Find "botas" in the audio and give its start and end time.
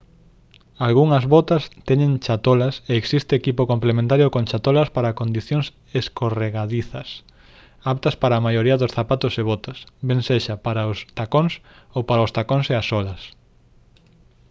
1.33-1.63, 9.51-9.77